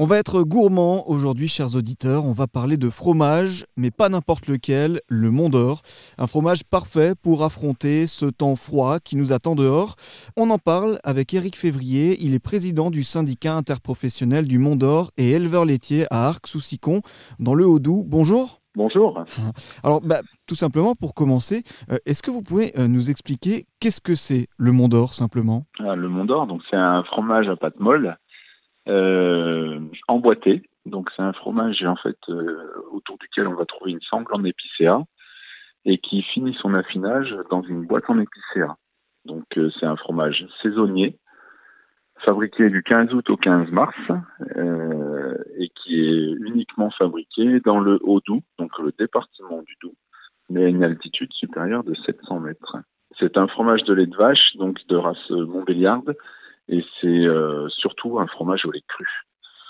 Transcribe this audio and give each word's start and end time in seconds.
On 0.00 0.06
va 0.06 0.18
être 0.18 0.42
gourmand 0.42 1.08
aujourd'hui, 1.08 1.46
chers 1.46 1.76
auditeurs. 1.76 2.24
On 2.26 2.32
va 2.32 2.48
parler 2.48 2.76
de 2.76 2.90
fromage, 2.90 3.64
mais 3.76 3.92
pas 3.92 4.08
n'importe 4.08 4.48
lequel, 4.48 4.98
le 5.08 5.30
Mont 5.30 5.48
d'Or. 5.48 5.82
Un 6.18 6.26
fromage 6.26 6.64
parfait 6.64 7.12
pour 7.14 7.44
affronter 7.44 8.08
ce 8.08 8.26
temps 8.26 8.56
froid 8.56 8.98
qui 8.98 9.14
nous 9.14 9.32
attend 9.32 9.54
dehors. 9.54 9.94
On 10.36 10.50
en 10.50 10.58
parle 10.58 10.98
avec 11.04 11.32
Éric 11.32 11.56
Février. 11.56 12.16
Il 12.20 12.34
est 12.34 12.40
président 12.40 12.90
du 12.90 13.04
syndicat 13.04 13.54
interprofessionnel 13.54 14.48
du 14.48 14.58
Mont 14.58 14.74
d'Or 14.74 15.12
et 15.16 15.30
éleveur 15.30 15.64
laitier 15.64 16.06
à 16.10 16.26
Arc-sous-Sicon, 16.26 17.00
dans 17.38 17.54
le 17.54 17.64
Haut-Doubs. 17.64 18.02
Bonjour. 18.04 18.62
Bonjour. 18.74 19.24
Alors, 19.84 20.00
bah, 20.00 20.16
tout 20.48 20.56
simplement, 20.56 20.96
pour 20.96 21.14
commencer, 21.14 21.62
euh, 21.92 21.98
est-ce 22.04 22.24
que 22.24 22.32
vous 22.32 22.42
pouvez 22.42 22.72
euh, 22.76 22.88
nous 22.88 23.10
expliquer 23.10 23.66
qu'est-ce 23.78 24.00
que 24.00 24.16
c'est 24.16 24.48
le 24.58 24.72
Mont 24.72 24.88
d'Or, 24.88 25.14
simplement? 25.14 25.66
Ah, 25.78 25.94
Le 25.94 26.08
Mont 26.08 26.24
d'Or, 26.24 26.48
donc 26.48 26.62
c'est 26.68 26.76
un 26.76 27.04
fromage 27.04 27.48
à 27.48 27.54
pâte 27.54 27.78
molle 27.78 28.18
euh, 28.88 29.80
emboîté. 30.08 30.62
Donc 30.86 31.10
c'est 31.16 31.22
un 31.22 31.32
fromage 31.32 31.82
en 31.84 31.96
fait 31.96 32.18
euh, 32.28 32.72
autour 32.92 33.18
duquel 33.18 33.48
on 33.48 33.54
va 33.54 33.64
trouver 33.64 33.92
une 33.92 34.00
sangle 34.02 34.32
en 34.34 34.44
épicéa 34.44 35.02
et 35.84 35.98
qui 35.98 36.22
finit 36.22 36.56
son 36.60 36.74
affinage 36.74 37.34
dans 37.50 37.62
une 37.62 37.86
boîte 37.86 38.08
en 38.08 38.18
épicéa. 38.18 38.76
Donc 39.24 39.44
euh, 39.56 39.70
c'est 39.78 39.86
un 39.86 39.96
fromage 39.96 40.46
saisonnier 40.62 41.18
fabriqué 42.24 42.70
du 42.70 42.82
15 42.82 43.12
août 43.12 43.28
au 43.30 43.36
15 43.36 43.70
mars 43.70 43.96
euh, 44.56 45.34
et 45.58 45.68
qui 45.70 46.00
est 46.00 46.32
uniquement 46.46 46.90
fabriqué 46.90 47.60
dans 47.60 47.80
le 47.80 47.98
Haut-Doubs, 48.02 48.42
donc 48.58 48.78
le 48.78 48.92
département 48.98 49.62
du 49.62 49.74
Doubs, 49.82 49.96
mais 50.48 50.64
à 50.64 50.68
une 50.68 50.84
altitude 50.84 51.32
supérieure 51.32 51.84
de 51.84 51.94
700 52.06 52.40
mètres. 52.40 52.76
C'est 53.18 53.36
un 53.36 53.46
fromage 53.46 53.82
de 53.84 53.94
lait 53.94 54.06
de 54.06 54.16
vache, 54.16 54.56
donc 54.56 54.78
de 54.88 54.96
race 54.96 55.30
Montbéliarde, 55.30 56.16
et 56.68 56.84
c'est 57.00 57.06
euh, 57.06 57.68
surtout 57.68 58.18
un 58.18 58.26
fromage 58.26 58.64
au 58.64 58.70
lait 58.70 58.84
cru. 58.88 59.06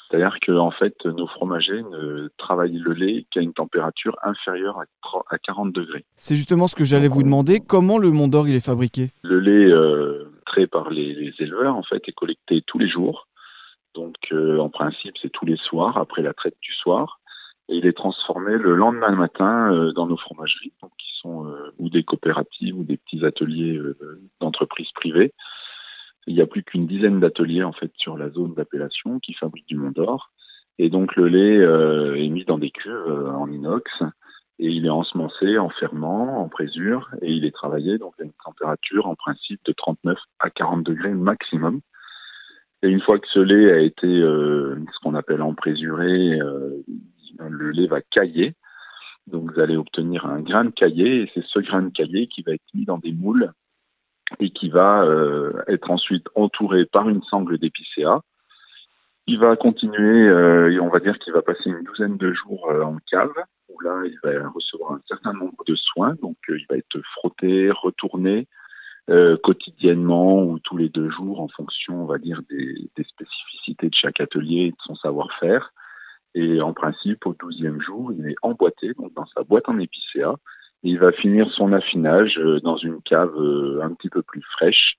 C'est-à-dire 0.08 0.36
que 0.40 0.52
en 0.52 0.70
fait, 0.70 0.94
nos 1.06 1.26
fromagers 1.26 1.82
ne 1.82 2.28
travaillent 2.38 2.78
le 2.78 2.92
lait 2.92 3.26
qu'à 3.32 3.40
une 3.40 3.52
température 3.52 4.16
inférieure 4.22 4.78
à 5.30 5.38
40 5.38 5.72
degrés. 5.72 6.04
C'est 6.16 6.36
justement 6.36 6.68
ce 6.68 6.76
que 6.76 6.84
j'allais 6.84 7.08
vous 7.08 7.22
demander. 7.22 7.60
Comment 7.66 7.98
le 7.98 8.10
Mont 8.10 8.28
d'Or 8.28 8.46
il 8.46 8.54
est 8.54 8.64
fabriqué? 8.64 9.10
Le 9.22 9.40
lait 9.40 9.72
euh, 9.72 10.30
trait 10.46 10.66
par 10.66 10.90
les, 10.90 11.14
les, 11.14 11.32
éleveurs 11.40 11.74
en 11.74 11.82
fait 11.82 12.02
est 12.06 12.12
collecté 12.12 12.62
tous 12.66 12.78
les 12.78 12.88
jours. 12.88 13.26
Donc 13.94 14.14
euh, 14.32 14.58
en 14.58 14.68
principe, 14.68 15.14
c'est 15.20 15.30
tous 15.30 15.46
les 15.46 15.56
soirs 15.56 15.96
après 15.96 16.22
la 16.22 16.34
traite 16.34 16.56
du 16.60 16.72
soir. 16.72 17.20
Et 17.68 17.76
il 17.76 17.86
est 17.86 17.96
transformé 17.96 18.58
le 18.58 18.74
lendemain 18.74 19.16
matin 19.16 19.72
euh, 19.72 19.92
dans 19.92 20.06
nos 20.06 20.18
fromageries, 20.18 20.72
donc 20.82 20.92
qui 20.98 21.08
sont 21.22 21.46
euh, 21.46 21.72
ou 21.78 21.88
des 21.88 22.04
coopératives 22.04 22.76
ou 22.76 22.84
des 22.84 22.98
petits 22.98 23.24
ateliers 23.24 23.80
d'entreprises 24.40 24.92
privées 24.94 25.32
il 26.26 26.34
n'y 26.34 26.40
a 26.40 26.46
plus 26.46 26.62
qu'une 26.62 26.86
dizaine 26.86 27.20
d'ateliers 27.20 27.64
en 27.64 27.72
fait 27.72 27.92
sur 27.96 28.16
la 28.16 28.30
zone 28.30 28.54
d'appellation 28.54 29.18
qui 29.20 29.34
fabriquent 29.34 29.68
du 29.68 29.76
Mont 29.76 29.90
d'Or. 29.90 30.30
Et 30.78 30.88
donc 30.88 31.14
le 31.16 31.28
lait 31.28 31.58
euh, 31.58 32.16
est 32.16 32.28
mis 32.28 32.44
dans 32.44 32.58
des 32.58 32.70
cuves 32.70 32.92
euh, 32.92 33.30
en 33.30 33.50
inox 33.50 33.84
et 34.58 34.68
il 34.68 34.86
est 34.86 34.90
ensemencé 34.90 35.58
en 35.58 35.68
ferment, 35.68 36.40
en 36.40 36.48
présure 36.48 37.10
et 37.22 37.30
il 37.30 37.44
est 37.44 37.54
travaillé 37.54 37.98
donc 37.98 38.14
à 38.20 38.24
une 38.24 38.32
température 38.44 39.06
en 39.06 39.14
principe 39.14 39.60
de 39.64 39.72
39 39.72 40.18
à 40.40 40.50
40 40.50 40.82
degrés 40.82 41.14
maximum. 41.14 41.80
Et 42.82 42.88
une 42.88 43.00
fois 43.00 43.18
que 43.18 43.28
ce 43.32 43.38
lait 43.38 43.72
a 43.72 43.78
été 43.78 44.06
euh, 44.06 44.76
ce 44.92 44.98
qu'on 45.02 45.14
appelle 45.14 45.42
emprésuré, 45.42 46.38
le 47.38 47.70
lait 47.70 47.86
va 47.86 48.00
cailler. 48.00 48.54
Donc 49.26 49.52
vous 49.52 49.60
allez 49.60 49.76
obtenir 49.76 50.26
un 50.26 50.40
grain 50.40 50.66
de 50.66 50.70
caillé 50.70 51.22
et 51.22 51.30
c'est 51.34 51.44
ce 51.44 51.60
grain 51.60 51.82
de 51.82 51.90
caillé 51.90 52.26
qui 52.26 52.42
va 52.42 52.52
être 52.52 52.74
mis 52.74 52.84
dans 52.84 52.98
des 52.98 53.12
moules 53.12 53.52
et 54.40 54.50
qui 54.50 54.68
va 54.68 55.02
euh, 55.02 55.52
être 55.68 55.90
ensuite 55.90 56.26
entouré 56.34 56.86
par 56.86 57.08
une 57.08 57.22
sangle 57.24 57.58
d'épicéa. 57.58 58.20
Il 59.26 59.38
va 59.38 59.56
continuer, 59.56 60.28
euh, 60.28 60.72
et 60.72 60.80
on 60.80 60.88
va 60.88 61.00
dire 61.00 61.18
qu'il 61.18 61.32
va 61.32 61.42
passer 61.42 61.70
une 61.70 61.82
douzaine 61.82 62.16
de 62.16 62.32
jours 62.32 62.70
euh, 62.70 62.82
en 62.82 62.98
cave, 63.10 63.32
où 63.68 63.80
là, 63.80 64.02
il 64.04 64.18
va 64.22 64.48
recevoir 64.48 64.92
un 64.92 65.00
certain 65.08 65.32
nombre 65.32 65.64
de 65.66 65.74
soins. 65.74 66.14
Donc, 66.20 66.36
il 66.48 66.66
va 66.68 66.76
être 66.76 67.00
frotté, 67.16 67.70
retourné 67.70 68.46
quotidiennement 69.42 70.42
ou 70.42 70.58
tous 70.60 70.78
les 70.78 70.88
deux 70.88 71.10
jours 71.10 71.42
en 71.42 71.48
fonction, 71.48 72.04
on 72.04 72.06
va 72.06 72.16
dire, 72.16 72.40
des, 72.48 72.90
spécificités 73.04 73.90
de 73.90 73.94
chaque 73.94 74.18
atelier 74.18 74.68
et 74.68 74.70
de 74.70 74.76
son 74.78 74.94
savoir-faire. 74.94 75.74
Et 76.34 76.62
en 76.62 76.72
principe, 76.72 77.26
au 77.26 77.34
douzième 77.34 77.82
jour, 77.82 78.14
il 78.14 78.26
est 78.30 78.34
emboîté, 78.40 78.92
dans 79.14 79.26
sa 79.26 79.42
boîte 79.42 79.68
en 79.68 79.78
épicéa, 79.78 80.36
il 80.84 80.98
va 80.98 81.12
finir 81.12 81.50
son 81.56 81.72
affinage 81.72 82.38
euh, 82.38 82.60
dans 82.60 82.76
une 82.76 83.00
cave 83.02 83.34
euh, 83.36 83.80
un 83.82 83.92
petit 83.94 84.10
peu 84.10 84.22
plus 84.22 84.42
fraîche 84.52 84.96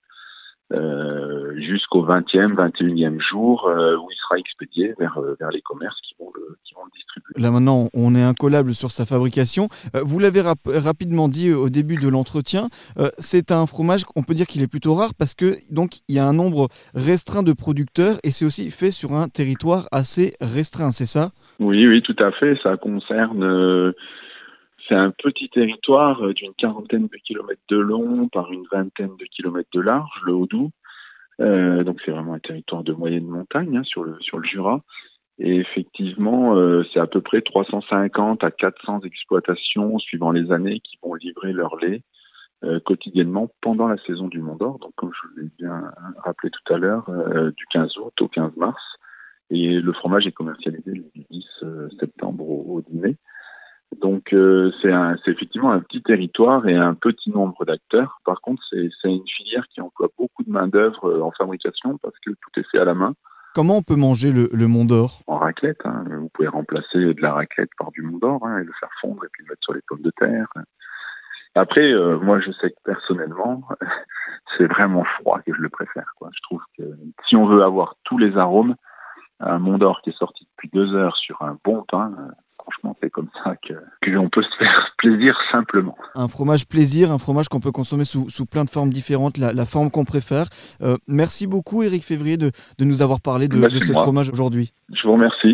euh, 0.73 1.55
jusqu'au 1.57 2.03
20e, 2.03 2.55
21e 2.55 3.19
jour 3.21 3.69
où 3.69 4.11
il 4.11 4.17
sera 4.17 4.39
expédié 4.39 4.95
vers, 4.97 5.21
vers 5.39 5.51
les 5.51 5.61
commerces 5.61 5.99
qui 6.01 6.15
vont, 6.19 6.31
le, 6.33 6.57
qui 6.63 6.73
vont 6.73 6.81
le 6.85 6.91
distribuer. 6.91 7.33
Là 7.39 7.51
maintenant, 7.51 7.87
on 7.93 8.15
est 8.15 8.23
incollable 8.23 8.73
sur 8.73 8.89
sa 8.89 9.05
fabrication. 9.05 9.67
vous 9.93 10.17
l'avez 10.17 10.41
rapidement 10.41 11.29
dit 11.29 11.53
au 11.53 11.69
début 11.69 11.97
de 11.97 12.09
l'entretien, 12.09 12.69
c'est 13.19 13.51
un 13.51 13.67
fromage, 13.67 14.05
on 14.15 14.23
peut 14.23 14.33
dire 14.33 14.47
qu'il 14.47 14.63
est 14.63 14.67
plutôt 14.67 14.95
rare 14.95 15.11
parce 15.17 15.35
que 15.35 15.53
donc 15.71 15.97
il 16.09 16.15
y 16.15 16.19
a 16.19 16.25
un 16.25 16.33
nombre 16.33 16.67
restreint 16.95 17.43
de 17.43 17.53
producteurs 17.53 18.15
et 18.23 18.31
c'est 18.31 18.43
aussi 18.45 18.71
fait 18.71 18.89
sur 18.89 19.13
un 19.13 19.27
territoire 19.27 19.87
assez 19.91 20.33
restreint, 20.41 20.91
c'est 20.91 21.05
ça? 21.05 21.29
Oui, 21.59 21.85
oui, 21.87 22.01
tout 22.01 22.17
à 22.17 22.31
fait. 22.31 22.57
Ça 22.63 22.75
concerne 22.75 23.93
c'est 24.87 24.95
un 24.95 25.11
petit 25.11 25.49
territoire 25.49 26.23
euh, 26.23 26.33
d'une 26.33 26.53
quarantaine 26.53 27.07
de 27.07 27.17
kilomètres 27.17 27.61
de 27.69 27.77
long 27.77 28.27
par 28.29 28.51
une 28.51 28.65
vingtaine 28.71 29.15
de 29.17 29.25
kilomètres 29.25 29.69
de 29.73 29.81
large, 29.81 30.21
le 30.25 30.33
Haut-Doubs. 30.33 30.71
Euh, 31.41 31.83
donc 31.83 32.01
c'est 32.05 32.11
vraiment 32.11 32.33
un 32.33 32.39
territoire 32.39 32.83
de 32.83 32.93
moyenne 32.93 33.27
montagne 33.27 33.77
hein, 33.77 33.83
sur 33.83 34.03
le 34.03 34.17
sur 34.21 34.39
le 34.39 34.47
Jura. 34.47 34.81
Et 35.37 35.57
effectivement, 35.57 36.55
euh, 36.55 36.83
c'est 36.93 36.99
à 36.99 37.07
peu 37.07 37.21
près 37.21 37.41
350 37.41 38.43
à 38.43 38.51
400 38.51 39.01
exploitations 39.01 39.99
suivant 39.99 40.31
les 40.31 40.51
années 40.51 40.79
qui 40.79 40.97
vont 41.03 41.13
livrer 41.13 41.51
leur 41.51 41.75
lait 41.75 42.03
euh, 42.63 42.79
quotidiennement 42.79 43.49
pendant 43.61 43.87
la 43.87 43.97
saison 44.05 44.27
du 44.27 44.39
Mont 44.39 44.55
d'Or. 44.55 44.79
Donc 44.79 44.93
comme 44.95 45.11
je 45.11 45.41
l'ai 45.41 45.49
bien 45.57 45.91
rappelé 46.23 46.51
tout 46.51 46.73
à 46.73 46.77
l'heure, 46.77 47.09
euh, 47.09 47.51
du 47.51 47.65
15 47.71 47.97
août 47.97 48.13
au 48.21 48.29
15 48.29 48.55
mars. 48.55 48.81
Et 49.49 49.79
le 49.79 49.93
fromage 49.93 50.25
est 50.25 50.31
commercialisé 50.31 50.91
le 50.91 51.05
10 51.29 51.45
septembre 51.99 52.49
au, 52.49 52.77
au 52.77 52.81
dîner. 52.81 53.17
Donc 54.05 54.33
euh, 54.33 54.71
c'est 54.83 55.31
effectivement 55.31 55.71
un 55.71 55.79
petit 55.79 56.03
territoire 56.03 56.67
et 56.67 56.75
un 56.75 56.93
petit 56.93 57.31
nombre 57.31 57.65
d'acteurs. 57.65 58.19
Par 58.23 58.39
contre, 58.39 58.61
c'est 58.69 59.09
une 59.09 59.27
filière 59.27 59.65
qui 59.73 59.81
emploie 59.81 60.09
beaucoup 60.15 60.43
de 60.43 60.51
main 60.51 60.67
d'œuvre 60.67 61.09
euh, 61.09 61.23
en 61.23 61.31
fabrication 61.31 61.97
parce 62.03 62.13
que 62.23 62.29
tout 62.29 62.59
est 62.59 62.69
fait 62.71 62.77
à 62.77 62.85
la 62.85 62.93
main. 62.93 63.15
Comment 63.55 63.77
on 63.77 63.81
peut 63.81 63.95
manger 63.95 64.31
le, 64.31 64.47
le 64.53 64.67
Mont 64.67 64.85
d'Or? 64.85 65.21
En 65.25 65.39
raclette. 65.39 65.83
Hein. 65.85 66.03
Vous 66.07 66.29
pouvez 66.31 66.47
remplacer 66.47 67.15
de 67.15 67.19
la 67.19 67.33
raclette 67.33 67.71
par 67.79 67.89
du 67.93 68.03
Mont 68.03 68.19
d'Or 68.19 68.45
hein, 68.45 68.59
et 68.59 68.63
le 68.63 68.71
faire 68.79 68.91
fondre 69.01 69.25
et 69.25 69.27
puis 69.31 69.43
le 69.43 69.49
mettre 69.49 69.63
sur 69.63 69.73
les 69.73 69.81
pommes 69.87 70.03
de 70.03 70.11
terre. 70.19 70.53
Après, 71.55 71.91
euh, 71.91 72.19
moi, 72.19 72.39
je 72.41 72.51
sais 72.61 72.69
que 72.69 72.77
personnellement, 72.83 73.67
c'est 74.55 74.67
vraiment 74.67 75.03
froid 75.19 75.39
que 75.39 75.51
je 75.51 75.61
le 75.61 75.69
préfère. 75.69 76.13
Quoi. 76.19 76.29
Je 76.31 76.41
trouve 76.43 76.61
que 76.77 76.83
si 77.27 77.35
on 77.35 77.47
veut 77.47 77.63
avoir 77.63 77.95
tous 78.03 78.19
les 78.19 78.37
arômes, 78.37 78.75
un 79.39 79.57
Mont 79.57 79.79
d'Or 79.79 80.01
qui 80.03 80.11
est 80.11 80.17
sorti 80.19 80.47
depuis 80.51 80.69
deux 80.71 80.93
heures 80.93 81.17
sur 81.17 81.41
un 81.41 81.57
bon 81.63 81.83
pain, 81.89 82.13
c'est 83.01 83.09
comme 83.09 83.29
ça 83.43 83.55
que, 83.55 83.73
que 84.01 84.27
peut 84.29 84.43
se 84.43 84.57
faire 84.57 84.93
plaisir 84.97 85.37
simplement. 85.51 85.95
Un 86.15 86.27
fromage 86.27 86.67
plaisir, 86.67 87.11
un 87.11 87.19
fromage 87.19 87.49
qu'on 87.49 87.59
peut 87.59 87.71
consommer 87.71 88.05
sous, 88.05 88.29
sous, 88.29 88.45
plein 88.45 88.63
de 88.63 88.69
formes 88.69 88.91
différentes, 88.91 89.37
la, 89.37 89.53
la 89.53 89.65
forme 89.65 89.91
qu'on 89.91 90.05
préfère. 90.05 90.47
Euh, 90.81 90.95
merci 91.07 91.47
beaucoup, 91.47 91.83
Éric 91.83 92.03
Février, 92.03 92.37
de, 92.37 92.51
de, 92.77 92.85
nous 92.85 93.01
avoir 93.01 93.21
parlé 93.21 93.47
de, 93.47 93.59
de 93.59 93.79
ce 93.79 93.91
fromage 93.91 94.29
aujourd'hui. 94.29 94.73
Je 94.93 95.07
vous 95.07 95.13
remercie. 95.13 95.53